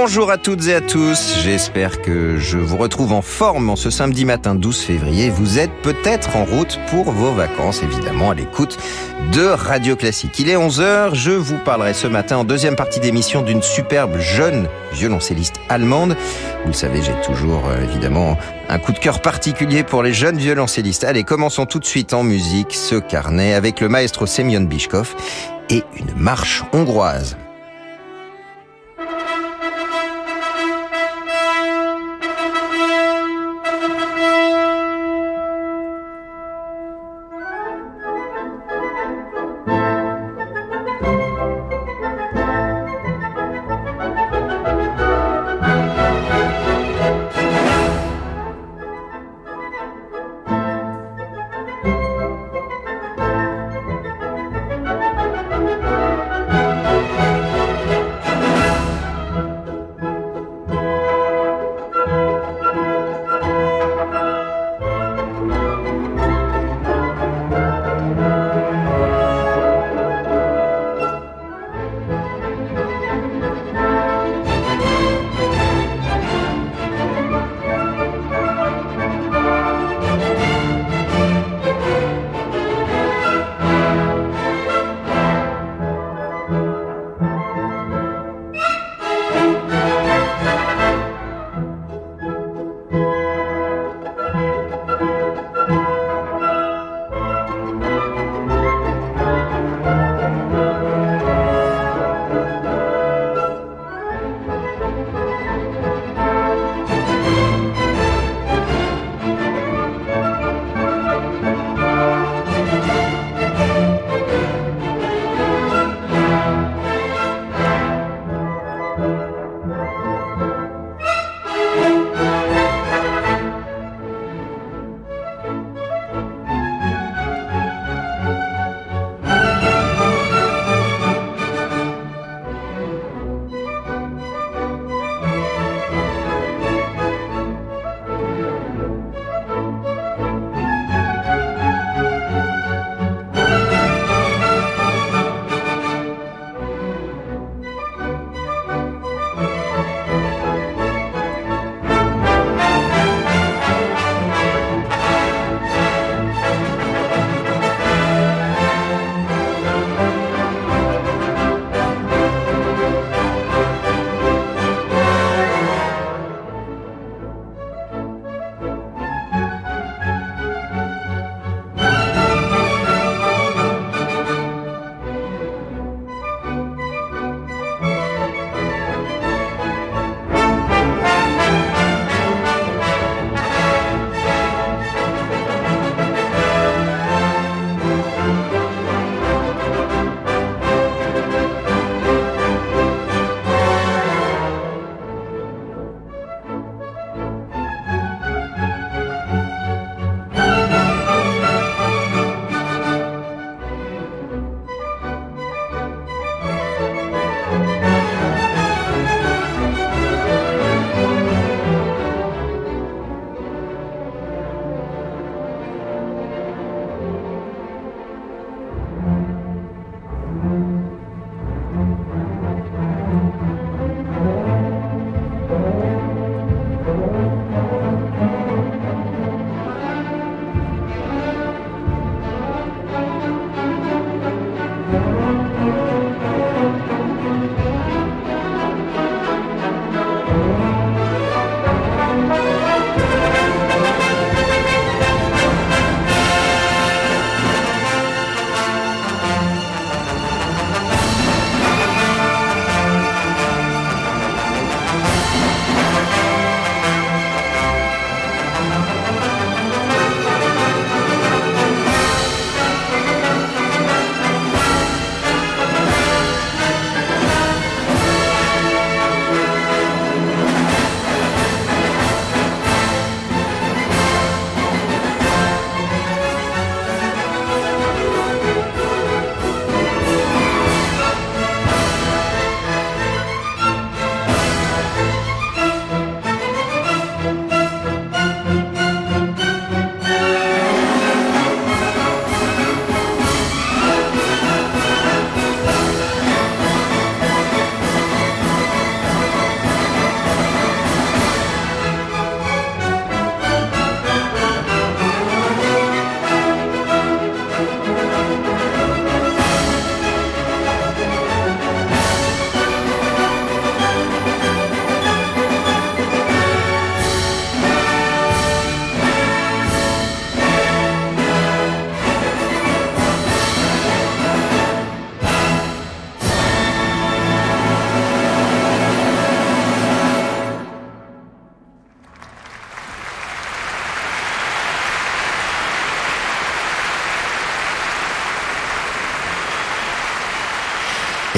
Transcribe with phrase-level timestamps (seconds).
[0.00, 3.90] Bonjour à toutes et à tous, j'espère que je vous retrouve en forme en ce
[3.90, 5.28] samedi matin 12 février.
[5.28, 8.78] Vous êtes peut-être en route pour vos vacances, évidemment, à l'écoute
[9.32, 10.38] de Radio Classique.
[10.38, 14.68] Il est 11h, je vous parlerai ce matin en deuxième partie d'émission d'une superbe jeune
[14.92, 16.16] violoncelliste allemande.
[16.62, 20.38] Vous le savez, j'ai toujours euh, évidemment un coup de cœur particulier pour les jeunes
[20.38, 21.02] violoncellistes.
[21.02, 25.16] Allez, commençons tout de suite en musique ce carnet avec le maestro Semyon Bishkov
[25.70, 27.36] et une marche hongroise.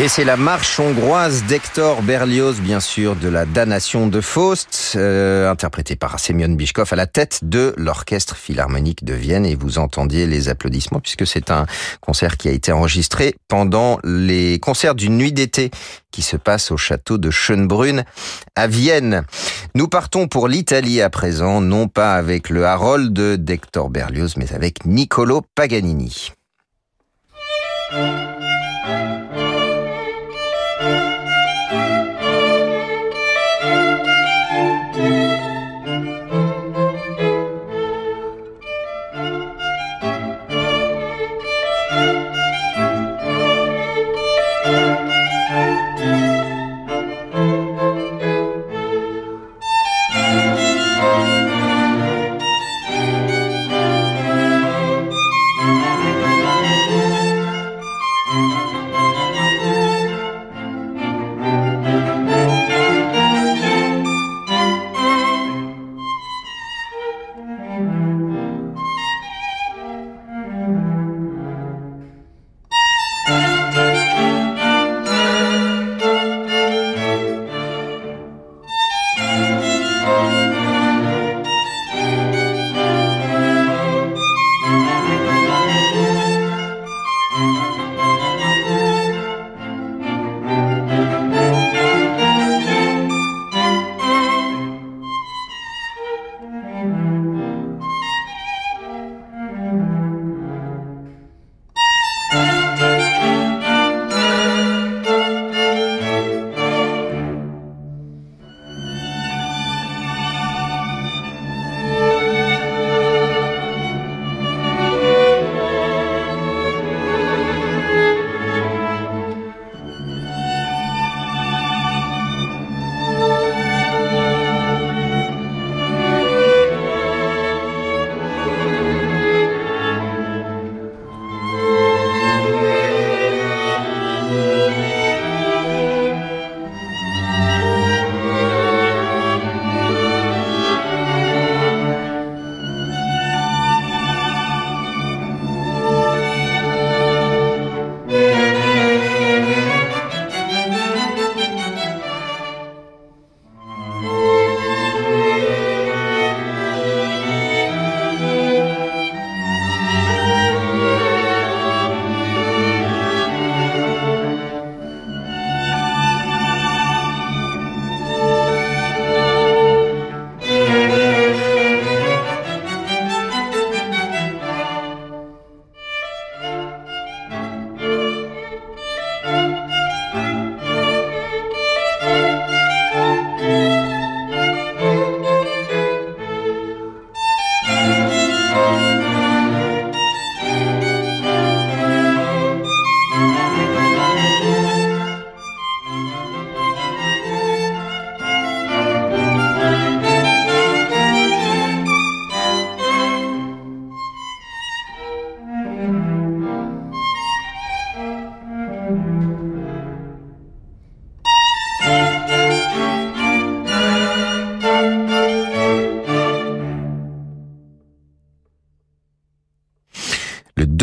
[0.03, 5.51] Et c'est la marche hongroise d'Hector Berlioz, bien sûr, de la damnation de Faust, euh,
[5.51, 9.45] interprétée par Semyon Bishkov à la tête de l'Orchestre Philharmonique de Vienne.
[9.45, 11.67] Et vous entendiez les applaudissements puisque c'est un
[12.01, 15.71] concert qui a été enregistré pendant les concerts d'une nuit d'été
[16.11, 18.05] qui se passe au château de Schönbrunn
[18.57, 19.25] à Vienne.
[19.75, 24.87] Nous partons pour l'Italie à présent, non pas avec le Harold d'Hector Berlioz, mais avec
[24.87, 26.33] Niccolo Paganini.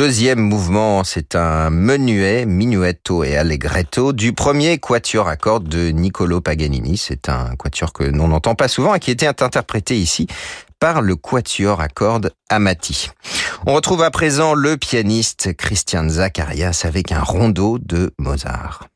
[0.08, 6.40] Deuxième mouvement, c'est un menuet, minuetto et allegretto du premier quatuor à cordes de Niccolo
[6.40, 6.96] Paganini.
[6.96, 10.26] C'est un quatuor que l'on n'entend pas souvent et qui était interprété ici
[10.80, 13.10] par le quatuor à cordes Amati.
[13.66, 18.88] On retrouve à présent le pianiste Christian Zacharias avec un rondeau de Mozart.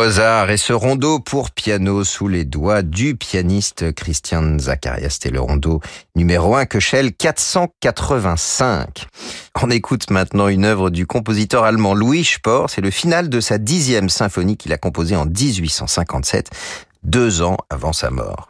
[0.00, 5.10] Mozart et ce rondeau pour piano sous les doigts du pianiste Christian Zacharias.
[5.10, 5.82] C'était le rondeau
[6.16, 9.06] numéro 1 Köchel 485.
[9.60, 12.70] On écoute maintenant une œuvre du compositeur allemand Louis Spohr.
[12.70, 16.48] C'est le final de sa dixième symphonie qu'il a composée en 1857,
[17.02, 18.49] deux ans avant sa mort.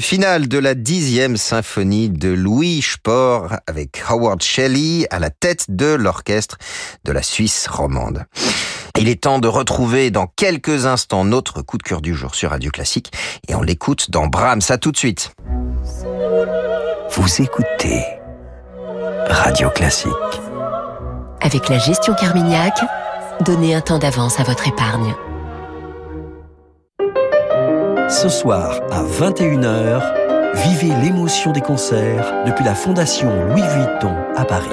[0.00, 5.66] Le final de la dixième symphonie de Louis Spohr avec Howard Shelley à la tête
[5.68, 6.56] de l'orchestre
[7.04, 8.24] de la Suisse romande.
[8.98, 12.48] Il est temps de retrouver dans quelques instants notre coup de cœur du jour sur
[12.48, 13.12] Radio Classique
[13.46, 14.62] et on l'écoute dans Brahms.
[14.70, 15.34] À tout de suite.
[17.10, 18.02] Vous écoutez
[19.28, 20.10] Radio Classique.
[21.42, 22.72] Avec la gestion Carmignac,
[23.42, 25.14] donnez un temps d'avance à votre épargne.
[28.10, 30.02] Ce soir à 21h,
[30.56, 34.66] vivez l'émotion des concerts depuis la Fondation Louis Vuitton à Paris.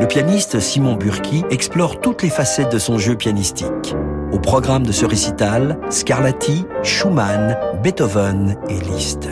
[0.00, 3.94] Le pianiste Simon Burki explore toutes les facettes de son jeu pianistique.
[4.32, 9.28] Au programme de ce récital, Scarlatti, Schumann, Beethoven et Liszt.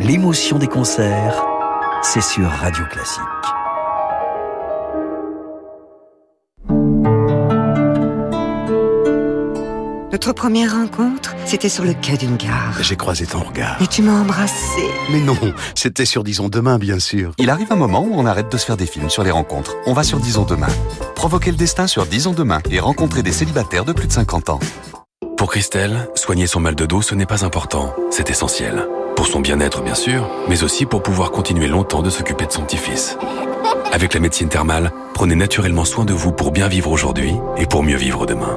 [0.00, 1.40] L'émotion des concerts,
[2.02, 3.63] c'est sur Radio Classique.
[10.24, 12.78] Notre première rencontre, c'était sur le quai d'une gare.
[12.80, 13.76] J'ai croisé ton regard.
[13.82, 14.80] Et tu m'as embrassé.
[15.12, 15.36] Mais non,
[15.74, 17.32] c'était sur Disons Demain, bien sûr.
[17.36, 19.76] Il arrive un moment où on arrête de se faire des films sur les rencontres.
[19.84, 20.70] On va sur Disons Demain.
[21.14, 24.60] Provoquer le destin sur Disons Demain et rencontrer des célibataires de plus de 50 ans.
[25.36, 27.94] Pour Christelle, soigner son mal de dos, ce n'est pas important.
[28.10, 28.88] C'est essentiel.
[29.16, 32.62] Pour son bien-être, bien sûr, mais aussi pour pouvoir continuer longtemps de s'occuper de son
[32.62, 33.18] petit-fils.
[33.92, 37.82] Avec la médecine thermale, prenez naturellement soin de vous pour bien vivre aujourd'hui et pour
[37.82, 38.56] mieux vivre demain.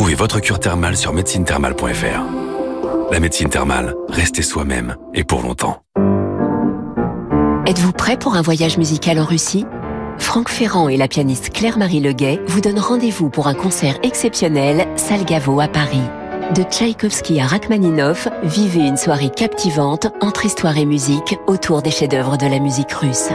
[0.00, 3.12] Trouvez votre cure thermale sur médecinethermale.fr.
[3.12, 5.82] La médecine thermale, restez soi-même et pour longtemps.
[7.66, 9.66] Êtes-vous prêt pour un voyage musical en Russie?
[10.16, 15.60] Franck Ferrand et la pianiste Claire-Marie Leguet vous donnent rendez-vous pour un concert exceptionnel Salgavo
[15.60, 16.00] à Paris.
[16.56, 22.38] De Tchaïkovski à Rachmaninov, vivez une soirée captivante entre histoire et musique autour des chefs-d'œuvre
[22.38, 23.32] de la musique russe.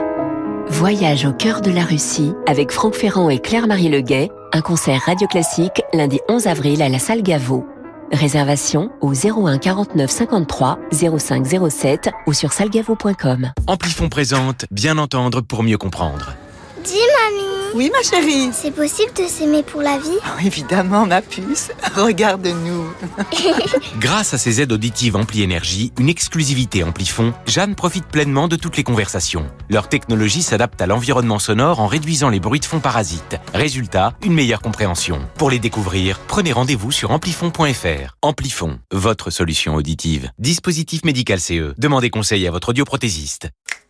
[0.67, 5.27] Voyage au cœur de la Russie avec Franck Ferrand et Claire-Marie Leguet, un concert radio
[5.27, 7.65] classique lundi 11 avril à la salle Gaveau.
[8.13, 10.79] Réservation au 01 49 53
[11.19, 13.51] 05 07 ou sur salgavo.com.
[13.67, 16.35] Amplifon présente Bien entendre pour mieux comprendre.
[16.85, 20.17] Dis mamie Oui ma chérie C'est possible de s'aimer pour la vie?
[20.23, 22.85] Oh, Évidemment ma puce, regarde-nous
[23.99, 28.77] Grâce à ses aides auditives Ampli Énergie, une exclusivité Amplifon, Jeanne profite pleinement de toutes
[28.77, 29.49] les conversations.
[29.69, 33.37] Leur technologie s'adapte à l'environnement sonore en réduisant les bruits de fond parasites.
[33.53, 35.19] Résultat, une meilleure compréhension.
[35.37, 38.15] Pour les découvrir, prenez rendez-vous sur amplifon.fr.
[38.21, 40.29] Amplifon, votre solution auditive.
[40.37, 41.73] Dispositif médical CE.
[41.77, 43.49] Demandez conseil à votre audioprothésiste.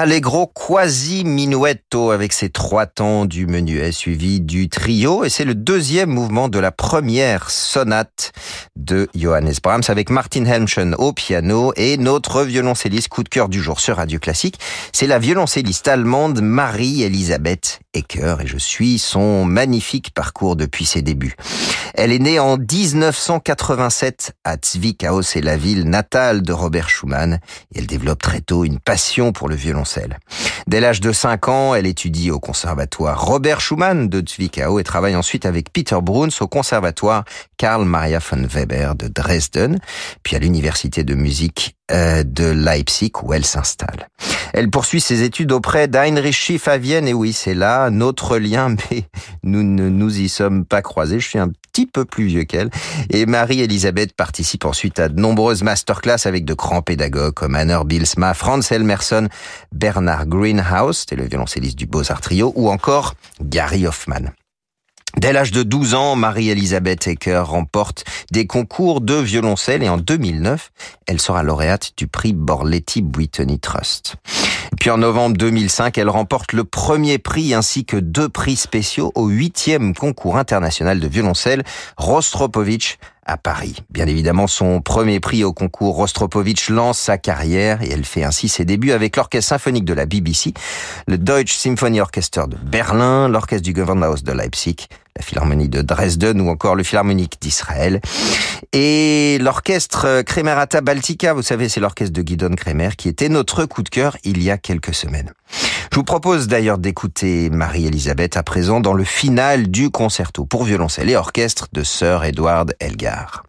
[0.00, 1.24] Allegro quasi
[1.92, 5.24] avec ses trois temps du menuet suivi du trio.
[5.24, 8.32] Et c'est le deuxième mouvement de la première sonate
[8.76, 13.60] de Johannes Brahms avec Martin Helmchen au piano et notre violoncelliste coup de cœur du
[13.60, 14.60] jour sur Radio Classique,
[14.92, 21.34] c'est la violoncelliste allemande Marie-Elisabeth Ecker et je suis son magnifique parcours depuis ses débuts.
[21.94, 27.40] Elle est née en 1987 à Zwickau, c'est la ville natale de Robert Schumann
[27.74, 29.82] et elle développe très tôt une passion pour le violon
[30.66, 35.16] Dès l'âge de 5 ans, elle étudie au conservatoire Robert Schumann de Zwickau et travaille
[35.16, 37.24] ensuite avec Peter Bruns au conservatoire
[37.56, 39.78] Karl Maria von Weber de Dresden,
[40.22, 44.08] puis à l'université de musique de Leipzig où elle s'installe.
[44.52, 48.74] Elle poursuit ses études auprès d'Heinrich Schiff à Vienne et oui, c'est là notre lien,
[48.90, 49.04] mais
[49.42, 51.20] nous ne nous y sommes pas croisés.
[51.20, 52.70] Je suis un petit peu plus vieux qu'elle.
[53.10, 58.34] Et Marie-Elisabeth participe ensuite à de nombreuses masterclass avec de grands pédagogues comme Anner Bilsma,
[58.34, 59.28] Franz Elmerson,
[59.72, 64.32] Bernard Greenhouse, c'était le violoncelliste du Beaux-Arts Trio, ou encore Gary Hoffman.
[65.16, 70.70] Dès l'âge de 12 ans, Marie-Elisabeth Ecker remporte des concours de violoncelle et en 2009,
[71.06, 74.16] elle sera lauréate du prix Borletti Whitney Trust.
[74.78, 79.26] Puis en novembre 2005, elle remporte le premier prix ainsi que deux prix spéciaux au
[79.26, 81.64] huitième concours international de violoncelle
[81.96, 83.76] Rostropovich à Paris.
[83.90, 88.48] Bien évidemment, son premier prix au concours Rostropovich lance sa carrière et elle fait ainsi
[88.48, 90.52] ses débuts avec l'orchestre symphonique de la BBC,
[91.06, 94.88] le Deutsche Symphony Orchester de Berlin, l'orchestre du Gewandhaus de Leipzig,
[95.20, 98.00] la Philharmonie de Dresden ou encore le Philharmonique d'Israël.
[98.72, 103.82] Et l'orchestre Kremerata Baltica, vous savez, c'est l'orchestre de Guidon Kremer qui était notre coup
[103.82, 105.32] de cœur il y a quelques semaines.
[105.92, 111.10] Je vous propose d'ailleurs d'écouter Marie-Elisabeth à présent dans le final du concerto pour violoncelle
[111.10, 113.42] et orchestre de Sir Edward Elgar.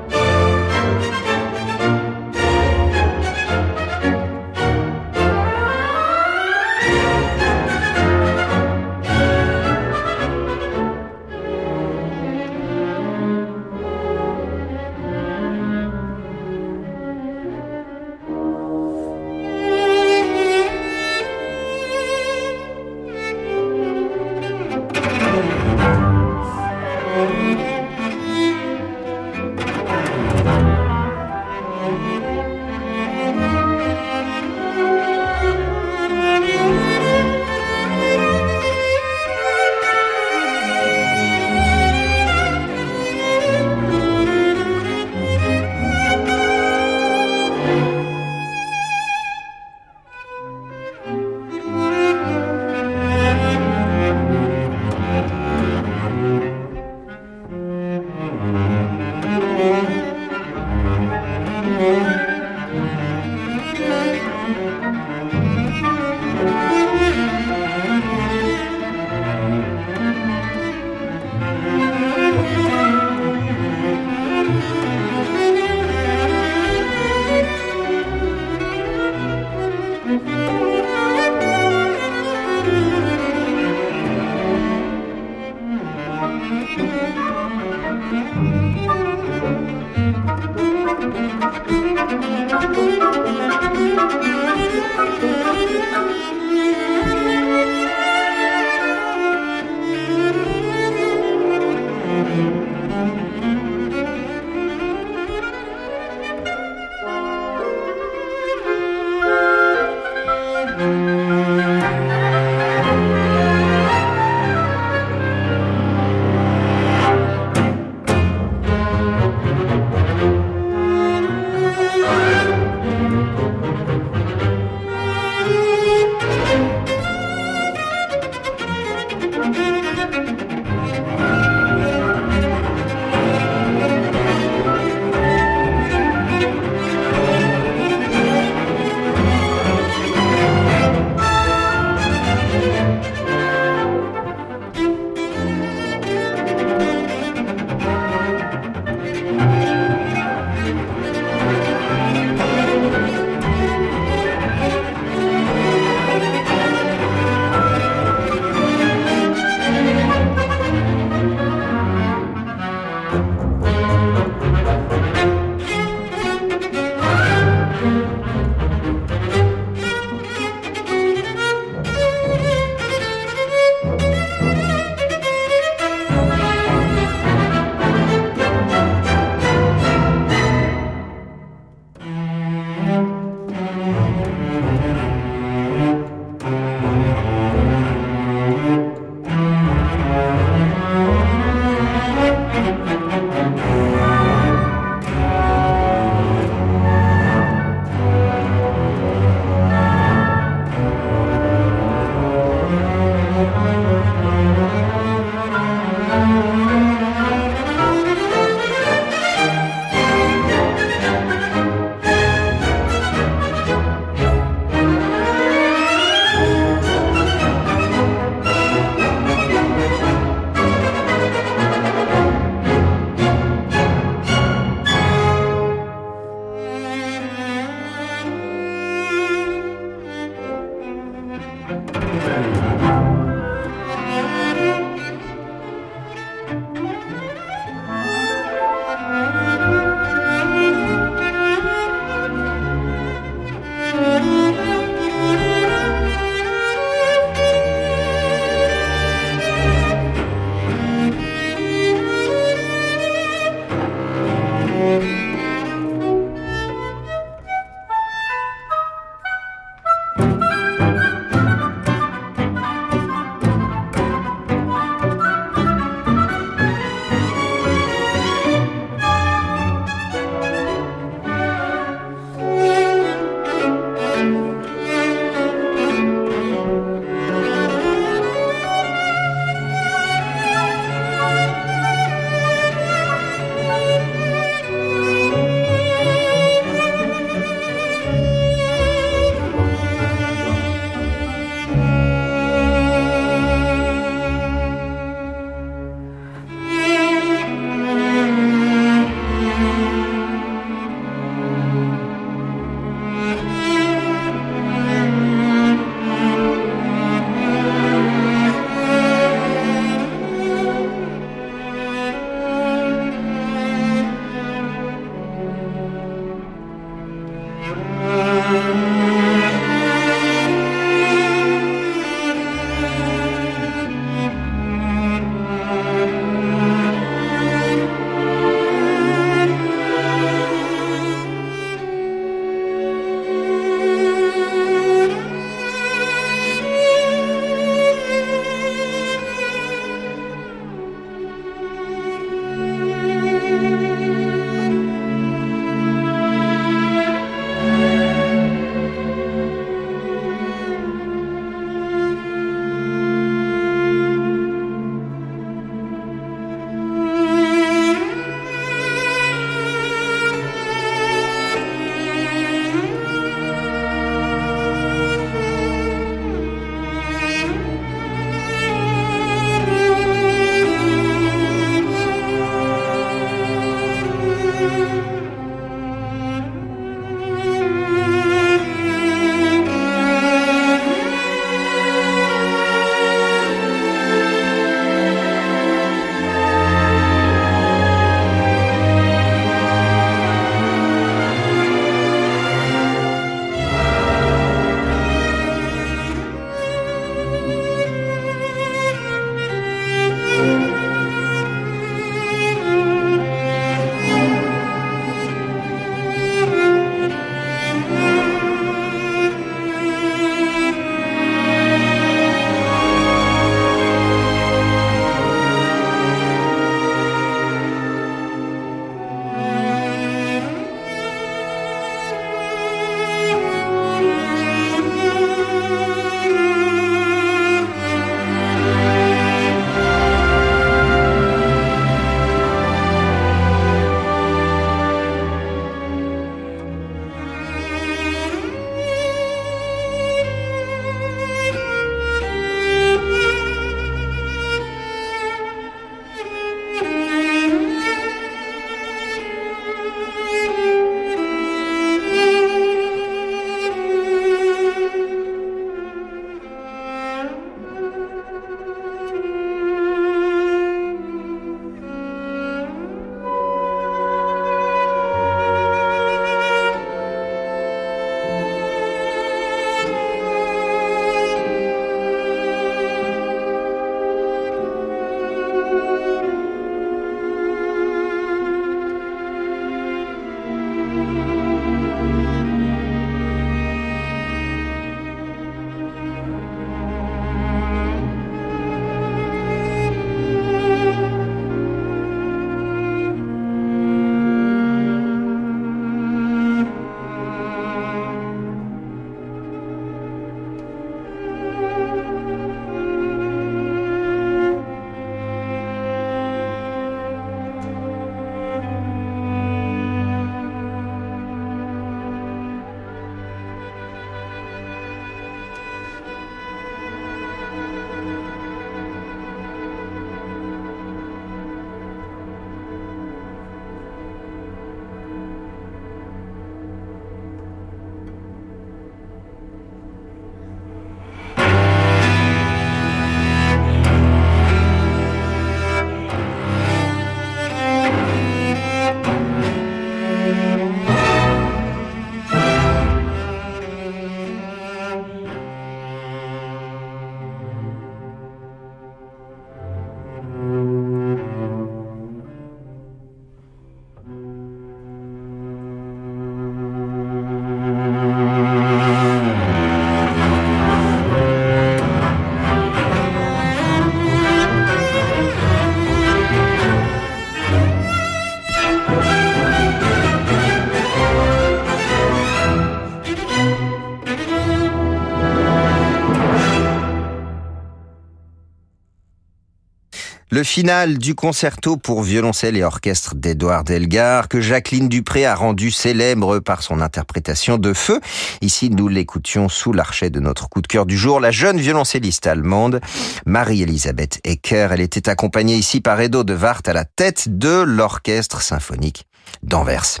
[580.36, 585.70] Le final du concerto pour violoncelle et orchestre d'Edouard Elgar, que Jacqueline Dupré a rendu
[585.70, 588.02] célèbre par son interprétation de Feu.
[588.42, 592.26] Ici, nous l'écoutions sous l'archet de notre coup de cœur du jour, la jeune violoncelliste
[592.26, 592.82] allemande,
[593.24, 594.68] Marie-Elisabeth Ecker.
[594.72, 599.06] Elle était accompagnée ici par Edo de Wart à la tête de l'orchestre symphonique
[599.42, 600.00] d'Anvers.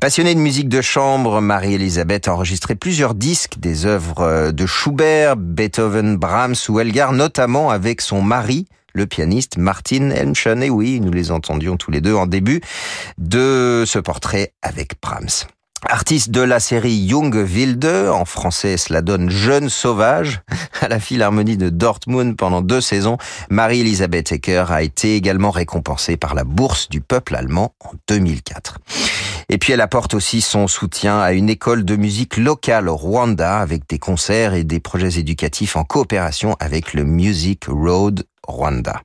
[0.00, 6.16] Passionnée de musique de chambre, Marie-Elisabeth a enregistré plusieurs disques des œuvres de Schubert, Beethoven,
[6.16, 8.66] Brahms ou Elgar, notamment avec son mari,
[8.96, 10.62] le pianiste Martin Helmchen.
[10.62, 12.60] Et oui, nous les entendions tous les deux en début
[13.18, 15.46] de ce portrait avec Brahms.
[15.88, 20.40] Artiste de la série Young Wilde, en français cela donne Jeune Sauvage,
[20.80, 23.18] à la Philharmonie de Dortmund pendant deux saisons,
[23.50, 28.78] Marie-Elisabeth Ecker a été également récompensée par la Bourse du peuple allemand en 2004.
[29.48, 33.58] Et puis elle apporte aussi son soutien à une école de musique locale au Rwanda
[33.58, 39.02] avec des concerts et des projets éducatifs en coopération avec le Music Road Rwanda.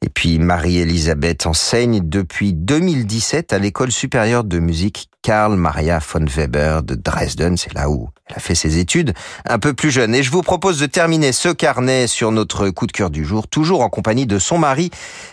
[0.00, 6.84] Et puis Marie-Elisabeth enseigne depuis 2017 à l'école supérieure de musique Karl Maria von Weber
[6.84, 7.56] de Dresden.
[7.56, 9.12] C'est là où elle a fait ses études
[9.44, 10.14] un peu plus jeune.
[10.14, 13.48] Et je vous propose de terminer ce carnet sur notre coup de cœur du jour,
[13.48, 14.90] toujours en compagnie de son mari,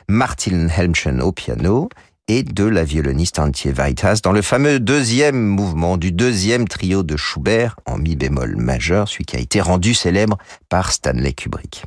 [0.10, 1.90] Martin Helmchen au piano
[2.28, 7.18] et de la violoniste Antje Weithas dans le fameux deuxième mouvement du deuxième trio de
[7.18, 10.40] Schubert en mi bémol majeur, celui qui a été rendu célèbre
[10.70, 11.86] par Stanley Kubrick.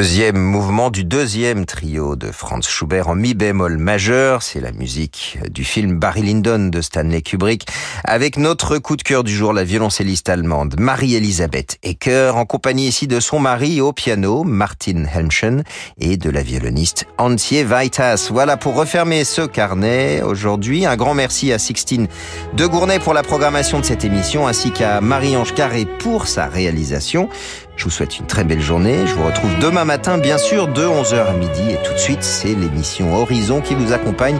[0.00, 4.42] Deuxième mouvement du deuxième trio de Franz Schubert en mi bémol majeur.
[4.42, 7.66] C'est la musique du film Barry Lyndon de Stanley Kubrick
[8.04, 13.08] avec notre coup de cœur du jour, la violoncelliste allemande Marie-Elisabeth Ecker en compagnie ici
[13.08, 15.64] de son mari au piano Martin Helmchen
[15.98, 18.28] et de la violoniste Antje Weitas.
[18.30, 20.86] Voilà pour refermer ce carnet aujourd'hui.
[20.86, 22.08] Un grand merci à Sixtine
[22.54, 27.28] de Gournay pour la programmation de cette émission ainsi qu'à Marie-Ange Carré pour sa réalisation.
[27.76, 29.06] Je vous souhaite une très belle journée.
[29.06, 31.70] Je vous retrouve demain matin, bien sûr, de 11h à midi.
[31.70, 34.38] Et tout de suite, c'est l'émission Horizon qui vous accompagne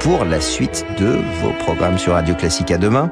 [0.00, 2.70] pour la suite de vos programmes sur Radio Classique.
[2.70, 3.10] À demain.